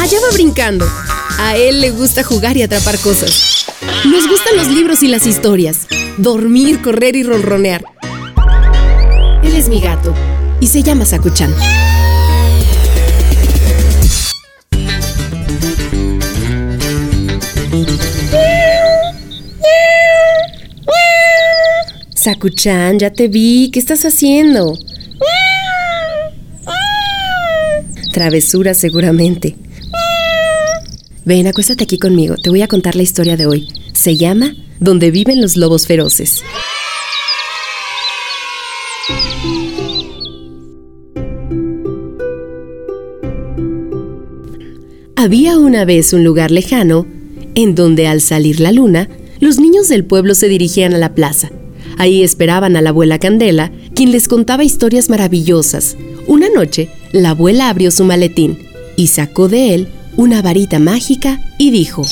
[0.00, 0.86] Allá va brincando.
[1.38, 3.66] A él le gusta jugar y atrapar cosas.
[4.06, 5.86] Nos gustan los libros y las historias.
[6.16, 7.84] Dormir, correr y ronronear.
[9.42, 10.14] Él es mi gato
[10.58, 11.54] y se llama Sakuchan.
[22.14, 23.70] Sakuchan, ya te vi.
[23.70, 24.78] ¿Qué estás haciendo?
[28.14, 29.56] Travesura seguramente.
[31.30, 32.34] Ven, acuéstate aquí conmigo.
[32.42, 33.68] Te voy a contar la historia de hoy.
[33.92, 36.42] Se llama Donde viven los lobos feroces.
[45.14, 47.06] Había una vez un lugar lejano
[47.54, 51.52] en donde al salir la luna, los niños del pueblo se dirigían a la plaza.
[51.96, 55.96] Ahí esperaban a la abuela Candela, quien les contaba historias maravillosas.
[56.26, 58.58] Una noche, la abuela abrió su maletín
[58.96, 59.88] y sacó de él
[60.20, 62.02] una varita mágica y dijo,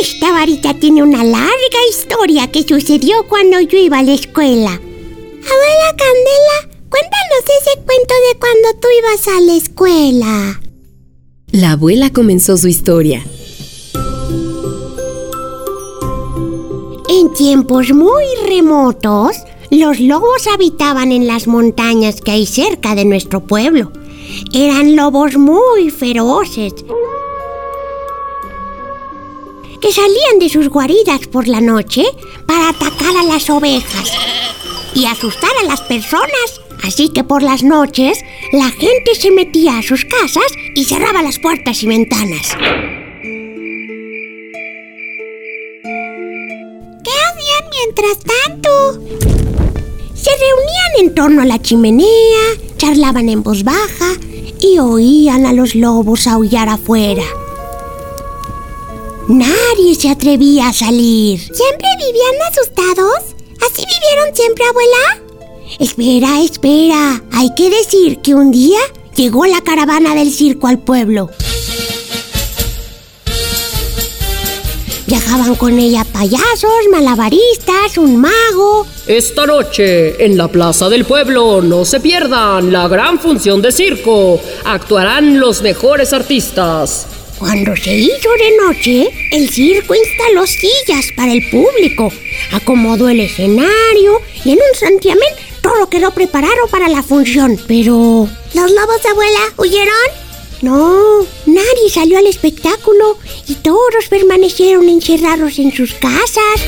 [0.00, 4.70] Esta varita tiene una larga historia que sucedió cuando yo iba a la escuela.
[4.70, 10.60] Abuela Candela, cuéntanos ese cuento de cuando tú ibas a la escuela.
[11.50, 13.26] La abuela comenzó su historia.
[17.08, 19.36] En tiempos muy remotos,
[19.70, 23.90] los lobos habitaban en las montañas que hay cerca de nuestro pueblo.
[24.52, 26.74] Eran lobos muy feroces
[29.82, 32.04] que salían de sus guaridas por la noche
[32.46, 34.12] para atacar a las ovejas
[34.94, 36.60] y asustar a las personas.
[36.84, 38.18] Así que por las noches
[38.52, 42.56] la gente se metía a sus casas y cerraba las puertas y ventanas.
[47.04, 49.00] ¿Qué hacían mientras tanto?
[50.14, 54.12] Se reunían en torno a la chimenea, charlaban en voz baja
[54.60, 57.22] y oían a los lobos aullar afuera.
[59.28, 61.38] Nadie se atrevía a salir.
[61.38, 63.36] ¿Siempre vivían asustados?
[63.64, 65.22] ¿Así vivieron siempre, abuela?
[65.78, 67.22] Espera, espera.
[67.30, 68.80] Hay que decir que un día
[69.14, 71.30] llegó la caravana del circo al pueblo.
[75.06, 78.86] Viajaban con ella payasos, malabaristas, un mago.
[79.06, 84.40] Esta noche, en la plaza del pueblo, no se pierdan la gran función de circo.
[84.64, 87.06] Actuarán los mejores artistas.
[87.38, 92.12] Cuando se hizo de noche, el circo instaló sillas para el público,
[92.52, 97.58] acomodó el escenario y en un santiamén todo quedó preparado para la función.
[97.66, 100.31] Pero, ¿los lobos, abuela, huyeron?
[100.62, 103.18] No, nadie salió al espectáculo
[103.48, 106.60] y todos permanecieron encerrados en sus casas.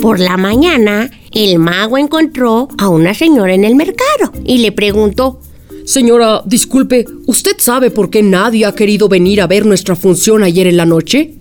[0.00, 5.40] Por la mañana, el mago encontró a una señora en el mercado y le preguntó,
[5.84, 10.68] Señora, disculpe, ¿usted sabe por qué nadie ha querido venir a ver nuestra función ayer
[10.68, 11.34] en la noche?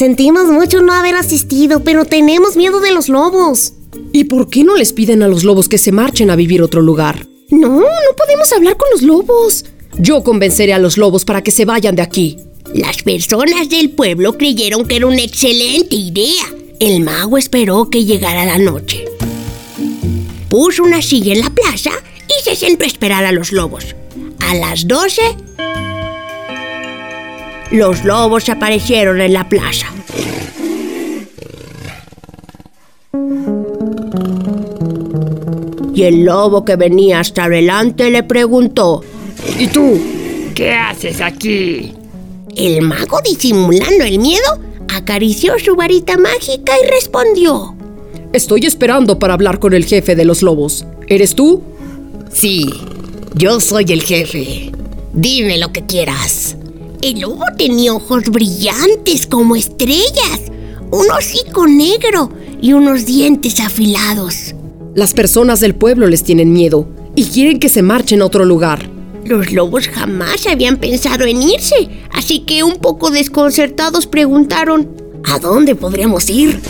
[0.00, 3.74] Sentimos mucho no haber asistido, pero tenemos miedo de los lobos.
[4.14, 6.64] ¿Y por qué no les piden a los lobos que se marchen a vivir a
[6.64, 7.26] otro lugar?
[7.50, 9.66] No, no podemos hablar con los lobos.
[9.98, 12.38] Yo convenceré a los lobos para que se vayan de aquí.
[12.72, 16.46] Las personas del pueblo creyeron que era una excelente idea.
[16.78, 19.04] El mago esperó que llegara la noche.
[20.48, 21.90] Puso una silla en la plaza
[22.26, 23.94] y se sentó a esperar a los lobos.
[24.48, 25.20] A las 12,
[27.70, 29.86] los lobos aparecieron en la plaza.
[35.94, 39.02] Y el lobo que venía hasta adelante le preguntó,
[39.58, 40.00] ¿Y tú?
[40.54, 41.94] ¿Qué haces aquí?
[42.56, 44.58] El mago, disimulando el miedo,
[44.88, 47.74] acarició su varita mágica y respondió.
[48.32, 50.86] Estoy esperando para hablar con el jefe de los lobos.
[51.06, 51.62] ¿Eres tú?
[52.32, 52.68] Sí,
[53.34, 54.72] yo soy el jefe.
[55.12, 56.56] Dime lo que quieras.
[57.02, 60.40] El lobo tenía ojos brillantes como estrellas,
[60.90, 62.30] un hocico negro
[62.60, 64.54] y unos dientes afilados.
[64.94, 66.86] Las personas del pueblo les tienen miedo
[67.16, 68.90] y quieren que se marchen a otro lugar.
[69.24, 74.90] Los lobos jamás habían pensado en irse, así que un poco desconcertados preguntaron,
[75.24, 76.60] ¿a dónde podríamos ir?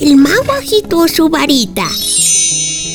[0.00, 1.86] El mago agitó su varita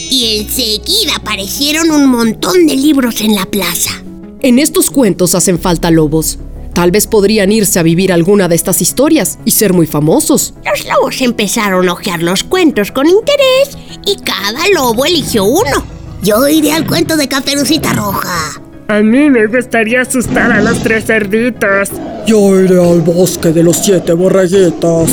[0.09, 4.03] y enseguida aparecieron un montón de libros en la plaza.
[4.41, 6.39] En estos cuentos hacen falta lobos.
[6.73, 10.53] Tal vez podrían irse a vivir alguna de estas historias y ser muy famosos.
[10.65, 15.85] Los lobos empezaron a hojear los cuentos con interés y cada lobo eligió uno.
[16.23, 18.61] Yo iré al cuento de Caperucita Roja.
[18.87, 21.89] A mí me gustaría asustar a los tres cerditos.
[22.25, 25.09] Yo iré al bosque de los siete borreguitos.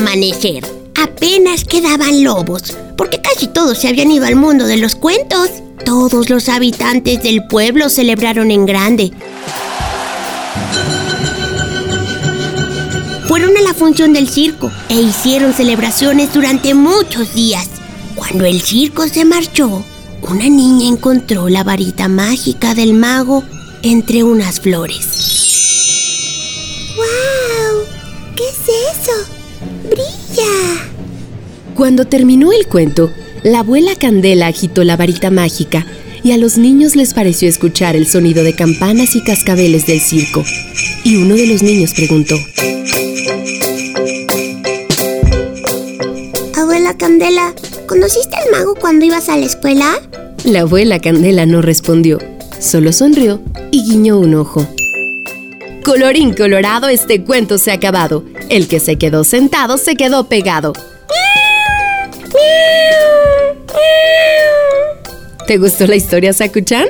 [0.00, 0.64] amanecer.
[1.00, 5.48] Apenas quedaban lobos, porque casi todos se habían ido al mundo de los cuentos.
[5.86, 9.10] Todos los habitantes del pueblo celebraron en grande.
[13.26, 17.70] Fueron a la función del circo e hicieron celebraciones durante muchos días.
[18.16, 19.82] Cuando el circo se marchó,
[20.20, 23.42] una niña encontró la varita mágica del mago
[23.80, 25.06] entre unas flores.
[26.96, 27.82] ¡Wow!
[28.36, 28.58] ¿Qué es
[28.92, 29.12] eso?
[29.88, 30.89] ¡Brilla!
[31.74, 33.10] Cuando terminó el cuento,
[33.42, 35.86] la abuela Candela agitó la varita mágica
[36.22, 40.44] y a los niños les pareció escuchar el sonido de campanas y cascabeles del circo.
[41.04, 42.36] Y uno de los niños preguntó,
[46.56, 47.54] Abuela Candela,
[47.86, 49.98] ¿conociste al mago cuando ibas a la escuela?
[50.44, 52.18] La abuela Candela no respondió,
[52.58, 53.40] solo sonrió
[53.70, 54.66] y guiñó un ojo.
[55.84, 58.24] Colorín colorado, este cuento se ha acabado.
[58.50, 60.74] El que se quedó sentado se quedó pegado.
[65.46, 66.86] ¿Te gustó la historia, Sakuchan?